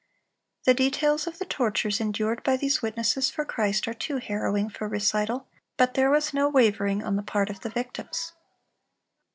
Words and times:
(341) 0.65 0.65
The 0.83 0.89
details 0.89 1.27
of 1.27 1.37
the 1.37 1.45
tortures 1.45 2.01
endured 2.01 2.41
by 2.41 2.57
these 2.57 2.81
witnesses 2.81 3.29
for 3.29 3.45
Christ 3.45 3.87
are 3.87 3.93
too 3.93 4.17
harrowing 4.17 4.67
for 4.67 4.87
recital; 4.87 5.47
but 5.77 5.93
there 5.93 6.09
was 6.09 6.33
no 6.33 6.49
wavering 6.49 7.03
on 7.03 7.17
the 7.17 7.21
part 7.21 7.51
of 7.51 7.59
the 7.59 7.69
victims. 7.69 8.33